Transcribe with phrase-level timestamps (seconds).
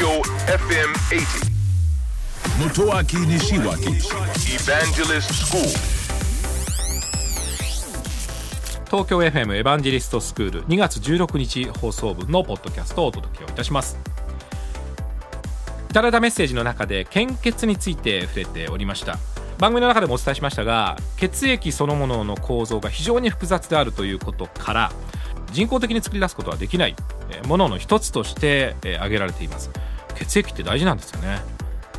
[0.00, 1.50] Tokyo FM 80.
[2.58, 4.00] Motoaki Nishiwaki
[4.48, 5.62] Evangelist School.
[8.86, 13.98] 東京 FM エヴァンジェリストスクール2月16日放送分のポッドキャストをお届けをいたします
[15.90, 19.18] いただいたメッセージの中で献血について触れておりました
[19.58, 24.92] 番組の中でもお伝えしましたが血液そのものの構造が非常に複雑であるということから
[25.52, 26.96] 人工的に作り出すことはできない
[27.30, 29.70] えーものの一つとしてえー挙げられています
[30.20, 31.40] 血液って大事なんですよね。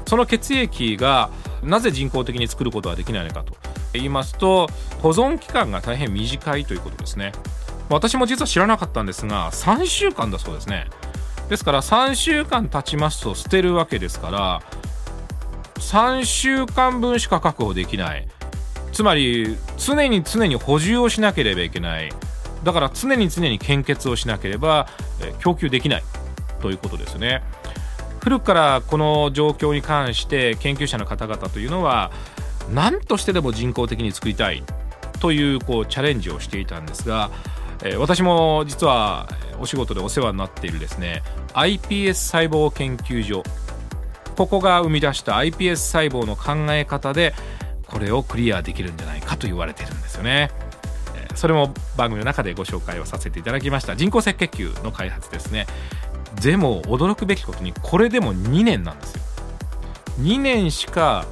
[0.06, 1.30] その血液が
[1.64, 3.56] なぜ人工的に作ることはできないのかと。
[3.94, 4.70] 言いますと
[5.02, 7.34] 保存期間が大変短いということですね。
[7.90, 10.88] 私も実は知らなかったんですが3週間だそうですね。
[11.50, 14.62] ですから3週間経ちますと捨てるわけですから
[15.80, 18.28] 3週間分しか確保できない。
[18.94, 22.14] つまり常に常に補充をしなければいけない。
[22.64, 24.88] だから常に常に献血をしなければ
[25.40, 26.04] 供給できない
[26.62, 27.42] ということですね。
[28.24, 32.12] 古くからこの状況に関して研究者の方々というのは
[32.74, 34.64] 何としてでも人工的に作りたい
[35.20, 37.32] というこうチャレンジをしていたんですが、
[37.84, 39.28] えー私も実は
[39.60, 41.22] お仕事でお世話になっているですね
[41.54, 43.44] iPS 細胞研究所。
[44.36, 47.34] ここが生み出した iPS 細胞の考え方で
[47.86, 50.50] これをクリアできるんじゃないかと言われているんですよね。
[51.36, 53.96] それも番組の中でご紹介をさせていただきました。
[53.96, 55.68] 人工赤血球の開発ですね。
[56.40, 59.22] でも驚くべきことにこれでも2年なんですよ。
[60.22, 61.26] 2年しか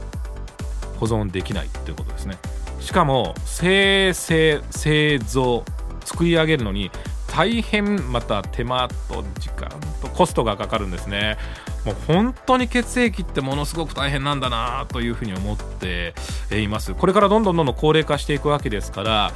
[0.97, 2.37] 保存できないということですね。
[2.79, 5.63] しかも生成製造
[6.05, 6.91] 作り上げるのに
[7.27, 9.69] 大変また手間と時間
[10.01, 11.37] とコストがかかるんですね。
[11.85, 16.13] もう本当に血液ってものすごく大変なんだなというふうに思って
[16.51, 16.93] います。
[16.93, 19.31] これからどんどんどんどん高齢化していくわけですから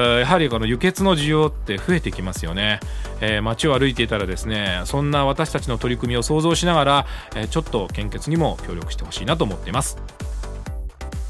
[0.00, 2.80] やはりこの輸血の需要って増えてきますよね、
[3.20, 9.98] えー街を歩いていたらですねそんな私たちの取り組みを想像しながら、えーちょっと献血にも協力してほしいなと思っています。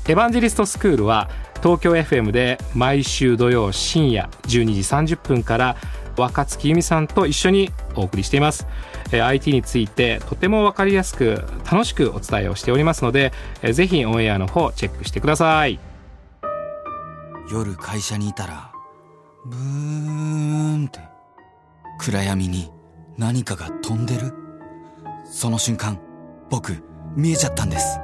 [0.08, 1.28] エヴァンジェリストスクールは
[1.62, 5.76] 東京 FM で毎週土曜深夜12時30分から
[6.16, 8.66] 若月由美さんと一緒にお送りしています。
[9.12, 15.78] え IT についてとても分かりやすく楽しくお伝えをしておりますのでえーぜひオンエアの方チェックしてください。
[17.48, 18.72] 夜会社にいたら、
[19.44, 21.00] ブーンって、
[21.98, 22.70] 暗闇に
[23.16, 24.32] 何かが飛んでる。
[25.24, 26.00] その瞬間、
[26.50, 26.82] 僕、
[27.16, 28.00] 見えちゃったんです。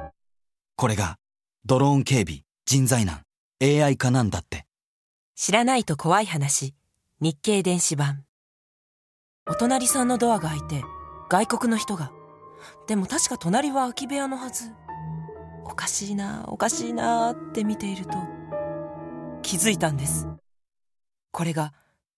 [0.76, 1.16] これが、
[1.64, 3.22] ドローン警備、人材難、
[3.62, 4.66] AI 化なんだって。
[5.34, 6.74] 知らないと怖い話。
[7.20, 8.24] 日経電子版。
[9.48, 10.82] お隣さんのドアが開いて
[11.28, 12.12] 外国の人が。
[12.86, 14.72] でも確か隣は空き部屋のはず。
[15.64, 18.12] おかしいなおかしいなって見ていると
[19.52, 20.26] 気づいたんです。
[21.30, 21.74] これが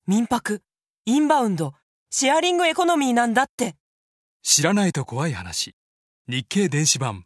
[0.07, 0.63] 民泊
[1.05, 1.75] インバウンド
[2.09, 3.75] シェアリングエコノミーなんだって。
[4.41, 5.75] 知らないと怖い話。
[6.29, 7.25] 日経電子版。